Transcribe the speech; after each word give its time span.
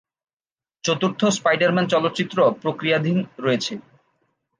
চতুর্থ 0.83 1.21
স্পাইডার-ম্যান 1.37 1.85
চলচ্চিত্রও 1.87 2.55
প্রক্রিয়াধীন 2.61 3.17
রয়েছে। 3.39 3.73